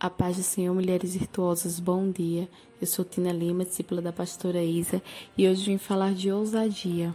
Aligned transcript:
A 0.00 0.08
paz 0.08 0.36
do 0.36 0.44
Senhor, 0.44 0.72
mulheres 0.72 1.16
virtuosas, 1.16 1.80
bom 1.80 2.08
dia. 2.08 2.48
Eu 2.80 2.86
sou 2.86 3.04
Tina 3.04 3.32
Lima, 3.32 3.64
discípula 3.64 4.00
da 4.00 4.12
pastora 4.12 4.62
Isa, 4.62 5.02
e 5.36 5.48
hoje 5.48 5.64
vim 5.64 5.76
falar 5.76 6.14
de 6.14 6.30
ousadia. 6.30 7.12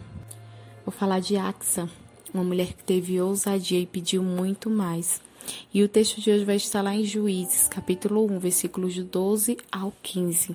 Vou 0.84 0.92
falar 0.92 1.18
de 1.18 1.34
Axa, 1.34 1.88
uma 2.34 2.44
mulher 2.44 2.74
que 2.74 2.84
teve 2.84 3.18
ousadia 3.18 3.80
e 3.80 3.86
pediu 3.86 4.22
muito 4.22 4.68
mais. 4.68 5.22
E 5.72 5.82
o 5.82 5.88
texto 5.88 6.20
de 6.20 6.30
hoje 6.30 6.44
vai 6.44 6.56
estar 6.56 6.82
lá 6.82 6.94
em 6.94 7.06
Juízes, 7.06 7.68
capítulo 7.68 8.30
1, 8.30 8.38
versículos 8.38 8.92
de 8.92 9.02
12 9.02 9.56
ao 9.72 9.90
15, 10.02 10.54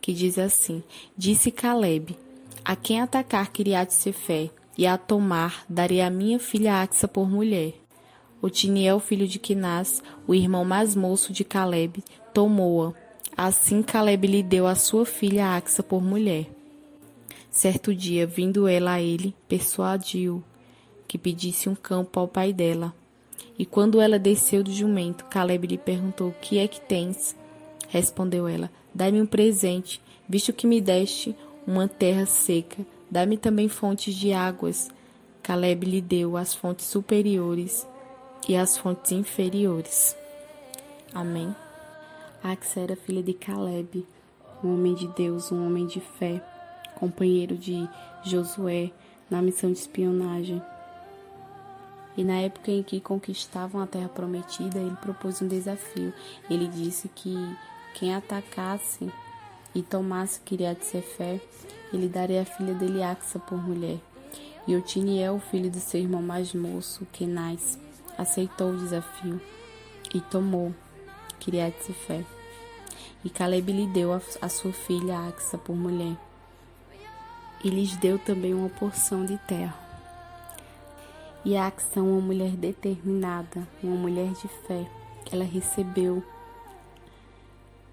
que 0.00 0.12
diz 0.12 0.38
assim: 0.38 0.80
Disse 1.16 1.50
Caleb: 1.50 2.16
A 2.64 2.76
quem 2.76 3.00
atacar 3.00 3.50
Kiriat 3.50 3.92
Sefer 3.92 4.52
e 4.76 4.86
a 4.86 4.96
tomar, 4.96 5.64
darei 5.68 6.02
a 6.02 6.08
minha 6.08 6.38
filha 6.38 6.82
Axa 6.82 7.08
por 7.08 7.28
mulher. 7.28 7.74
Otiniel, 8.40 9.00
filho 9.00 9.26
de 9.26 9.38
Quinás, 9.38 10.00
o 10.26 10.34
irmão 10.34 10.64
mais 10.64 10.94
moço 10.94 11.32
de 11.32 11.42
Caleb, 11.42 12.04
tomou-a. 12.32 12.92
Assim 13.36 13.82
Caleb 13.82 14.26
lhe 14.28 14.42
deu 14.42 14.66
a 14.66 14.76
sua 14.76 15.04
filha 15.04 15.56
Axa 15.56 15.82
por 15.82 16.00
mulher. 16.00 16.46
Certo 17.50 17.92
dia, 17.92 18.26
vindo 18.26 18.68
ela 18.68 18.92
a 18.92 19.02
ele, 19.02 19.34
persuadiu 19.48 20.42
que 21.08 21.18
pedisse 21.18 21.68
um 21.68 21.74
campo 21.74 22.20
ao 22.20 22.28
pai 22.28 22.52
dela. 22.52 22.94
E 23.58 23.66
quando 23.66 24.00
ela 24.00 24.18
desceu 24.18 24.62
do 24.62 24.70
jumento, 24.70 25.24
Caleb 25.24 25.66
lhe 25.66 25.78
perguntou: 25.78 26.32
Que 26.40 26.58
é 26.58 26.68
que 26.68 26.80
tens? 26.80 27.34
Respondeu 27.88 28.46
ela: 28.46 28.70
Dá-me 28.94 29.20
um 29.20 29.26
presente, 29.26 30.00
visto 30.28 30.52
que 30.52 30.66
me 30.66 30.80
deste 30.80 31.34
uma 31.66 31.88
terra 31.88 32.26
seca. 32.26 32.86
Dá-me 33.10 33.36
também 33.36 33.68
fontes 33.68 34.14
de 34.14 34.32
águas. 34.32 34.88
Caleb 35.42 35.86
lhe 35.86 36.00
deu 36.00 36.36
as 36.36 36.54
fontes 36.54 36.86
superiores 36.86 37.86
e 38.46 38.56
as 38.56 38.76
fontes 38.76 39.12
inferiores. 39.12 40.16
Amém. 41.14 41.54
Axa 42.42 42.80
era 42.80 42.96
filha 42.96 43.22
de 43.22 43.32
Caleb, 43.32 44.06
um 44.62 44.74
homem 44.74 44.94
de 44.94 45.08
Deus, 45.08 45.50
um 45.50 45.66
homem 45.66 45.86
de 45.86 46.00
fé, 46.00 46.42
companheiro 46.94 47.56
de 47.56 47.88
Josué 48.22 48.90
na 49.30 49.40
missão 49.42 49.72
de 49.72 49.78
espionagem. 49.78 50.62
E 52.16 52.24
na 52.24 52.40
época 52.40 52.70
em 52.70 52.82
que 52.82 53.00
conquistavam 53.00 53.80
a 53.80 53.86
terra 53.86 54.08
prometida, 54.08 54.78
ele 54.78 54.96
propôs 54.96 55.40
um 55.40 55.46
desafio. 55.46 56.12
Ele 56.50 56.66
disse 56.66 57.08
que 57.08 57.36
quem 57.94 58.14
atacasse 58.14 59.08
e 59.74 59.82
tomasse 59.82 60.40
Kiriat 60.40 60.84
Sefer, 60.84 61.40
ele 61.92 62.08
daria 62.08 62.42
a 62.42 62.44
filha 62.44 62.74
dele 62.74 63.02
Axa 63.02 63.38
por 63.38 63.56
mulher. 63.56 63.98
E 64.66 64.76
Otiniel, 64.76 65.40
filho 65.50 65.70
do 65.70 65.78
seu 65.78 66.00
irmão 66.00 66.20
mais 66.20 66.52
moço, 66.52 67.06
Kenaz, 67.12 67.78
aceitou 68.18 68.72
o 68.72 68.76
desafio 68.76 69.40
e 70.12 70.20
tomou 70.20 70.74
Kiriat 71.38 71.80
Sefer. 71.84 72.26
E 73.24 73.30
Caleb 73.30 73.72
lhe 73.72 73.86
deu 73.86 74.12
a, 74.12 74.20
a 74.42 74.48
sua 74.48 74.72
filha 74.72 75.18
Axa 75.28 75.56
por 75.56 75.76
mulher. 75.76 76.16
E 77.62 77.70
lhes 77.70 77.96
deu 77.96 78.18
também 78.18 78.52
uma 78.52 78.68
porção 78.68 79.24
de 79.24 79.38
terra. 79.38 79.78
E 81.44 81.56
Axa, 81.56 82.00
uma 82.00 82.20
mulher 82.20 82.50
determinada, 82.50 83.66
uma 83.82 83.96
mulher 83.96 84.32
de 84.32 84.48
fé, 84.66 84.88
ela 85.30 85.44
recebeu. 85.44 86.22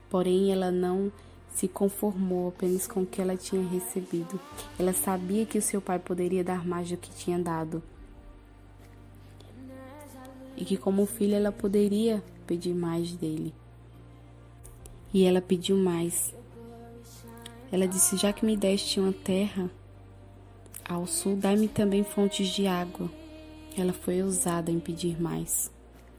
Porém, 0.10 0.52
ela 0.52 0.72
não 0.72 1.12
se 1.54 1.68
conformou 1.68 2.50
apenas 2.50 2.86
com 2.86 3.02
o 3.02 3.06
que 3.06 3.22
ela 3.22 3.38
tinha 3.38 3.68
recebido. 3.68 4.40
Ela 4.78 4.94
sabia 4.94 5.46
que 5.46 5.58
o 5.58 5.62
seu 5.62 5.82
pai 5.82 6.00
poderia 6.00 6.44
dar 6.44 6.66
mais 6.66 6.90
do 6.90 6.98
que 6.98 7.10
tinha 7.12 7.40
dado 7.40 7.82
e 10.58 10.64
que, 10.64 10.78
como 10.78 11.06
filha, 11.06 11.36
ela 11.36 11.52
poderia 11.52 12.24
pedir 12.48 12.74
mais 12.74 13.14
dele. 13.14 13.54
E 15.14 15.24
ela 15.24 15.42
pediu 15.42 15.78
mais. 15.78 16.34
Ela 17.72 17.88
disse: 17.88 18.18
Já 18.18 18.32
que 18.32 18.46
me 18.46 18.56
deste 18.56 19.00
uma 19.00 19.14
terra 19.14 19.70
ao 20.88 21.08
sul, 21.08 21.36
dai-me 21.36 21.68
também 21.68 22.04
fontes 22.04 22.48
de 22.48 22.68
água. 22.68 23.10
Ela 23.78 23.94
foi 23.94 24.22
ousada 24.22 24.72
em 24.72 24.80
pedir 24.80 25.22
mais. 25.22 25.72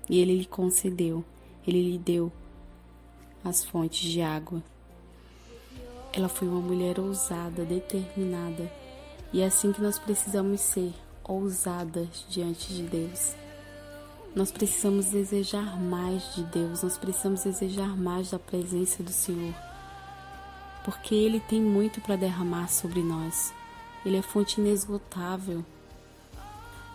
E 0.08 0.18
ele 0.20 0.36
lhe 0.38 0.44
concedeu, 0.44 1.24
ele 1.66 1.82
lhe 1.82 1.98
deu 1.98 2.30
as 3.42 3.64
fontes 3.64 4.00
de 4.00 4.20
água. 4.20 4.62
Ela 6.12 6.28
foi 6.28 6.48
uma 6.48 6.60
mulher 6.60 6.98
ousada, 6.98 7.64
determinada. 7.64 8.70
E 9.32 9.40
é 9.40 9.46
assim 9.46 9.72
que 9.72 9.82
nós 9.82 9.98
precisamos 9.98 10.60
ser, 10.60 10.92
ousadas 11.24 12.24
diante 12.28 12.72
de 12.72 12.82
Deus. 12.84 13.34
Nós 14.36 14.50
precisamos 14.50 15.06
desejar 15.06 15.80
mais 15.80 16.34
de 16.34 16.42
Deus, 16.42 16.82
nós 16.82 16.98
precisamos 16.98 17.44
desejar 17.44 17.96
mais 17.96 18.32
da 18.32 18.38
presença 18.38 19.02
do 19.02 19.10
Senhor, 19.10 19.54
porque 20.84 21.14
Ele 21.14 21.40
tem 21.40 21.58
muito 21.58 22.02
para 22.02 22.16
derramar 22.16 22.68
sobre 22.68 23.02
nós. 23.02 23.54
Ele 24.04 24.18
é 24.18 24.20
fonte 24.20 24.60
inesgotável. 24.60 25.64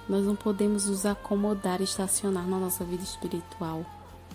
Nós 0.08 0.24
não 0.24 0.36
podemos 0.36 0.86
nos 0.86 1.04
acomodar 1.04 1.82
e 1.82 1.86
estacionar 1.86 2.48
na 2.48 2.60
nossa 2.60 2.86
vida 2.86 3.02
espiritual. 3.02 3.84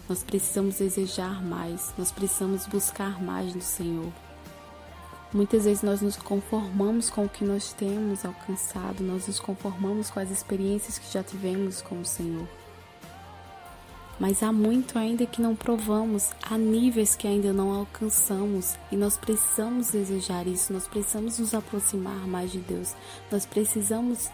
Nós 0.09 0.25
precisamos 0.25 0.79
desejar 0.79 1.41
mais, 1.45 1.95
nós 1.97 2.11
precisamos 2.11 2.67
buscar 2.67 3.23
mais 3.23 3.53
do 3.53 3.63
Senhor. 3.63 4.13
Muitas 5.33 5.65
vezes 5.65 5.85
nós 5.85 6.01
nos 6.01 6.17
conformamos 6.17 7.09
com 7.09 7.27
o 7.27 7.29
que 7.29 7.45
nós 7.45 7.73
temos 7.73 8.25
alcançado, 8.25 9.05
nós 9.05 9.29
nos 9.29 9.39
conformamos 9.39 10.11
com 10.11 10.19
as 10.19 10.29
experiências 10.29 10.99
que 10.99 11.13
já 11.13 11.23
tivemos 11.23 11.81
com 11.81 12.01
o 12.01 12.05
Senhor 12.05 12.49
mas 14.19 14.43
há 14.43 14.51
muito 14.51 14.99
ainda 14.99 15.27
que 15.27 15.43
não 15.43 15.55
provamos, 15.55 16.31
há 16.43 16.57
níveis 16.57 17.15
que 17.15 17.29
ainda 17.29 17.53
não 17.53 17.71
alcançamos. 17.71 18.77
E 18.91 18.97
nós 18.97 19.17
precisamos 19.17 19.91
desejar 19.91 20.47
isso, 20.47 20.73
nós 20.73 20.89
precisamos 20.89 21.39
nos 21.39 21.53
aproximar 21.53 22.27
mais 22.27 22.51
de 22.51 22.59
Deus, 22.59 22.95
nós 23.31 23.45
precisamos 23.45 24.31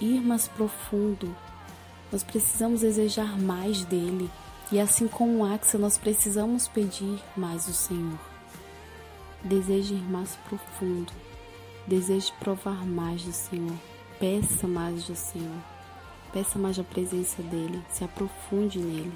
ir 0.00 0.20
mais 0.20 0.46
profundo, 0.46 1.34
nós 2.12 2.22
precisamos 2.22 2.82
desejar 2.82 3.38
mais 3.38 3.84
dele. 3.84 4.30
E 4.70 4.78
assim 4.78 5.08
como 5.08 5.38
o 5.38 5.44
Axa, 5.44 5.76
nós 5.76 5.98
precisamos 5.98 6.68
pedir 6.68 7.20
mais 7.36 7.66
do 7.66 7.72
Senhor. 7.72 8.18
Deseje 9.42 9.94
ir 9.94 10.10
mais 10.10 10.36
profundo, 10.48 11.12
deseje 11.86 12.32
provar 12.38 12.86
mais 12.86 13.24
do 13.24 13.32
Senhor, 13.32 13.76
peça 14.20 14.68
mais 14.68 15.04
do 15.04 15.16
Senhor. 15.16 15.79
Peça 16.32 16.58
mais 16.58 16.78
a 16.78 16.84
presença 16.84 17.42
dele, 17.42 17.82
se 17.90 18.04
aprofunde 18.04 18.78
nele. 18.78 19.12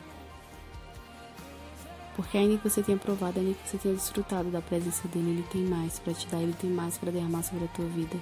Porque 2.17 2.39
ainda 2.39 2.59
que 2.59 2.69
você 2.69 2.83
tenha 2.83 2.99
provado, 2.99 3.41
ainda 3.41 3.55
que 3.55 3.69
você 3.69 3.79
tenha 3.79 3.95
desfrutado 3.95 4.51
da 4.51 4.61
presença 4.61 5.07
dele, 5.09 5.31
ele 5.31 5.47
tem 5.51 5.63
mais 5.63 5.99
para 5.99 6.15
te 6.15 6.27
dar, 6.29 6.41
ele 6.41 6.55
tem 6.55 6.71
mais 6.71 6.97
para 6.97 7.11
derramar 7.11 7.43
sobre 7.43 7.65
a 7.65 7.69
tua 7.69 7.87
vida. 7.87 8.17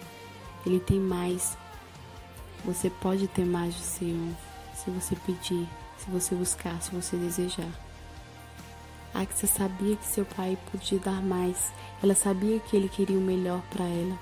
Ele 0.65 0.81
tem 0.81 0.99
mais. 0.99 1.57
Você 2.65 2.89
pode 2.89 3.27
ter 3.29 3.45
mais 3.45 3.75
do 3.75 3.83
Senhor 3.83 4.35
se 4.75 4.91
você 4.91 5.17
pedir, 5.17 5.69
se 5.99 6.11
você 6.11 6.35
buscar, 6.35 6.81
se 6.81 6.91
você 6.95 7.17
desejar. 7.17 7.71
Ah, 9.15 9.27
que 9.27 9.37
você 9.37 9.47
sabia 9.47 9.97
que 9.97 10.07
seu 10.07 10.25
pai 10.25 10.57
podia 10.71 10.99
dar 10.99 11.21
mais. 11.21 11.71
Ela 12.03 12.15
sabia 12.15 12.61
que 12.61 12.77
ele 12.77 12.89
queria 12.89 13.19
o 13.19 13.21
melhor 13.21 13.61
para 13.71 13.85
ela. 13.85 14.19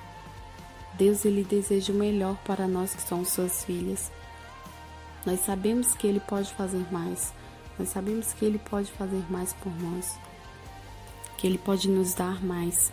Deus 0.94 1.24
ele 1.24 1.44
deseja 1.44 1.92
o 1.92 1.96
melhor 1.96 2.36
para 2.44 2.66
nós 2.66 2.94
que 2.94 3.02
somos 3.02 3.28
suas 3.28 3.64
filhas. 3.64 4.10
Nós 5.24 5.40
sabemos 5.40 5.94
que 5.94 6.06
Ele 6.06 6.20
pode 6.20 6.52
fazer 6.54 6.84
mais. 6.92 7.32
Nós 7.78 7.88
sabemos 7.88 8.32
que 8.32 8.44
Ele 8.44 8.58
pode 8.58 8.90
fazer 8.92 9.22
mais 9.30 9.52
por 9.52 9.72
nós. 9.80 10.18
Que 11.36 11.46
Ele 11.46 11.58
pode 11.58 11.88
nos 11.88 12.14
dar 12.14 12.42
mais. 12.42 12.92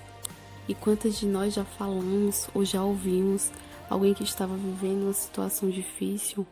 E 0.68 0.76
quantas 0.76 1.18
de 1.18 1.26
nós 1.26 1.54
já 1.54 1.64
falamos 1.64 2.50
ou 2.54 2.66
já 2.66 2.84
ouvimos 2.84 3.50
alguém 3.90 4.14
que 4.14 4.24
estava 4.24 4.56
vivendo 4.56 5.04
uma 5.04 5.14
situação 5.14 5.70
difícil, 5.70 6.46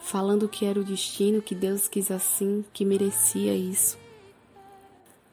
falando 0.00 0.48
que 0.48 0.66
era 0.66 0.78
o 0.78 0.84
destino, 0.84 1.40
que 1.40 1.54
Deus 1.54 1.88
quis 1.88 2.10
assim, 2.10 2.64
que 2.72 2.84
merecia 2.84 3.54
isso? 3.54 3.98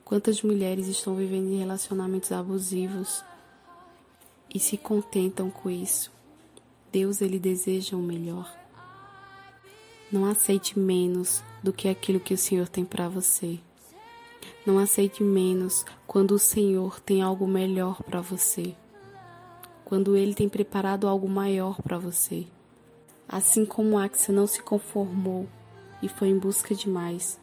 Quantas 0.05 0.41
mulheres 0.41 0.87
estão 0.87 1.15
vivendo 1.15 1.51
em 1.51 1.59
relacionamentos 1.59 2.31
abusivos 2.31 3.23
e 4.53 4.57
se 4.57 4.77
contentam 4.77 5.49
com 5.49 5.69
isso? 5.69 6.09
Deus 6.89 7.19
ele 7.19 7.37
deseja 7.37 7.97
o 7.97 8.01
melhor. 8.01 8.49
Não 10.11 10.25
aceite 10.25 10.79
menos 10.79 11.43
do 11.61 11.73
que 11.73 11.89
aquilo 11.89 12.19
que 12.19 12.33
o 12.33 12.37
Senhor 12.37 12.69
tem 12.69 12.85
para 12.85 13.09
você. 13.09 13.59
Não 14.65 14.79
aceite 14.79 15.21
menos 15.21 15.85
quando 16.05 16.31
o 16.31 16.39
Senhor 16.39 16.99
tem 17.01 17.21
algo 17.21 17.45
melhor 17.45 18.01
para 18.03 18.21
você. 18.21 18.73
Quando 19.83 20.15
Ele 20.15 20.33
tem 20.33 20.47
preparado 20.47 21.07
algo 21.07 21.27
maior 21.27 21.81
para 21.81 21.97
você. 21.97 22.47
Assim 23.27 23.65
como 23.65 23.97
Axa 23.97 24.31
não 24.31 24.47
se 24.47 24.61
conformou 24.61 25.47
e 26.01 26.07
foi 26.07 26.29
em 26.29 26.39
busca 26.39 26.73
de 26.73 26.89
mais, 26.89 27.37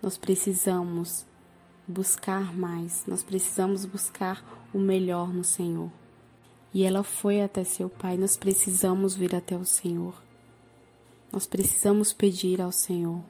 nós 0.00 0.16
precisamos 0.16 1.26
buscar 1.86 2.54
mais, 2.54 3.04
nós 3.06 3.22
precisamos 3.22 3.84
buscar 3.84 4.44
o 4.72 4.78
melhor 4.78 5.32
no 5.32 5.42
Senhor. 5.42 5.90
E 6.72 6.84
ela 6.84 7.02
foi 7.02 7.42
até 7.42 7.64
seu 7.64 7.88
pai, 7.88 8.16
nós 8.16 8.36
precisamos 8.36 9.16
vir 9.16 9.34
até 9.34 9.56
o 9.56 9.64
Senhor. 9.64 10.27
Nós 11.32 11.46
precisamos 11.46 12.12
pedir 12.12 12.60
ao 12.60 12.72
Senhor. 12.72 13.22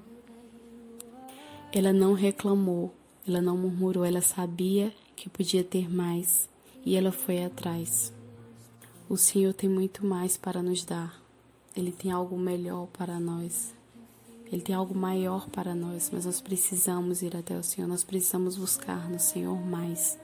Ela 1.73 1.93
não 1.93 2.15
reclamou, 2.15 2.95
ela 3.27 3.43
não 3.43 3.57
murmurou, 3.57 4.05
ela 4.05 4.21
sabia 4.21 4.93
que 5.17 5.29
podia 5.29 5.65
ter 5.65 5.91
mais 5.93 6.49
e 6.85 6.97
ela 6.97 7.13
foi 7.13 7.43
atrás. 7.45 8.13
O 9.09 9.17
Senhor 9.17 9.53
tem 9.53 9.69
muito 9.69 10.07
mais 10.07 10.37
para 10.37 10.63
nos 10.63 10.85
dar. 10.85 11.21
Ele 11.77 11.93
tem 11.93 12.11
algo 12.11 12.39
melhor 12.39 12.87
para 12.89 13.19
nós. 13.19 13.75
Ele 14.51 14.63
tem 14.63 14.75
algo 14.75 14.95
maior 14.95 15.49
para 15.51 15.75
nós, 15.75 16.11
mas 16.13 16.25
nós 16.25 16.41
precisamos 16.41 17.21
ir 17.21 17.37
até 17.37 17.59
o 17.59 17.63
Senhor, 17.63 17.87
nós 17.87 18.03
precisamos 18.03 18.57
buscar 18.57 19.09
no 19.11 19.19
Senhor 19.19 19.61
mais. 19.61 20.19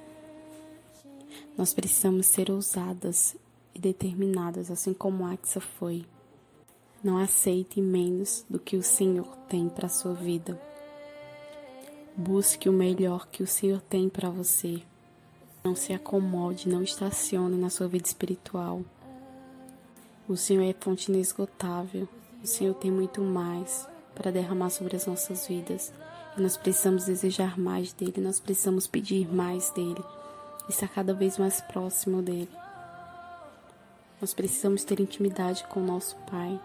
Nós 1.59 1.75
precisamos 1.75 2.27
ser 2.27 2.51
ousadas 2.51 3.37
e 3.75 3.79
determinadas, 3.79 4.71
assim 4.71 4.95
como 4.95 5.27
Axa 5.27 5.61
foi. 5.61 6.07
Não 7.05 7.19
aceite 7.19 7.83
menos 7.83 8.47
do 8.49 8.59
que 8.59 8.79
o 8.79 8.83
Senhor 8.83 9.27
tem 9.47 9.69
para 9.69 9.85
a 9.85 9.91
sua 9.91 10.15
vida. 10.15 10.59
Busque 12.17 12.67
o 12.67 12.73
melhor 12.73 13.29
que 13.29 13.43
o 13.43 13.47
Senhor 13.47 13.83
tem 13.83 14.09
para 14.09 14.31
você. 14.31 14.81
Não 15.63 15.77
se 15.77 15.93
acomode, 15.93 16.67
não 16.67 16.83
estacione 16.83 17.59
na 17.59 17.69
sua 17.69 17.89
vida 17.89 18.07
espiritual. 18.07 18.81
O 20.27 20.35
Senhor 20.35 20.63
é 20.63 20.75
fonte 20.81 21.13
inesgotável. 21.13 22.09
O 22.43 22.47
Senhor 22.47 22.73
tem 22.73 22.91
muito 22.91 23.21
mais 23.21 23.87
para 24.15 24.33
derramar 24.33 24.71
sobre 24.71 24.97
as 24.97 25.05
nossas 25.05 25.47
vidas. 25.47 25.93
E 26.39 26.41
nós 26.41 26.57
precisamos 26.57 27.05
desejar 27.05 27.59
mais 27.59 27.93
dele, 27.93 28.23
nós 28.23 28.41
precisamos 28.41 28.87
pedir 28.87 29.31
mais 29.31 29.71
dele, 29.73 30.03
estar 30.71 30.89
cada 30.89 31.13
vez 31.13 31.37
mais 31.37 31.61
próximo 31.61 32.23
dele. 32.23 32.49
Nós 34.23 34.33
precisamos 34.33 34.85
ter 34.85 35.01
intimidade 35.01 35.67
com 35.69 35.81
o 35.81 35.87
nosso 35.87 36.17
Pai. 36.31 36.59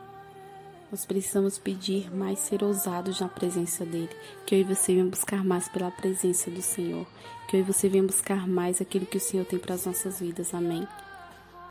Nós 0.92 1.06
precisamos 1.06 1.60
pedir 1.60 2.14
mais 2.14 2.40
ser 2.40 2.64
ousados 2.64 3.20
na 3.20 3.28
presença 3.28 3.86
dele. 3.86 4.10
Que 4.46 4.56
eu 4.56 4.60
e 4.60 4.64
você 4.64 4.94
venham 4.94 5.10
buscar 5.10 5.44
mais 5.44 5.70
pela 5.70 5.92
presença 5.92 6.50
do 6.50 6.62
Senhor. 6.62 7.06
Que 7.48 7.58
eu 7.58 7.60
e 7.60 7.64
você 7.64 7.88
venham 7.88 8.08
buscar 8.08 8.48
mais 8.48 8.82
aquilo 8.82 9.06
que 9.06 9.18
o 9.18 9.22
Senhor 9.22 9.46
tem 9.46 9.60
para 9.60 9.76
as 9.76 9.86
nossas 9.86 10.20
vidas. 10.20 10.54
Amém. 10.54 10.88